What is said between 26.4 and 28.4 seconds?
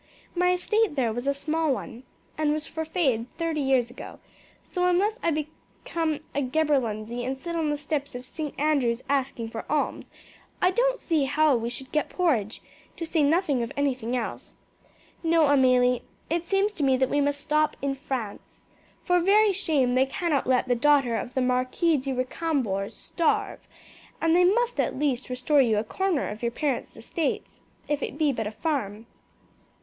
your parents estates, if it be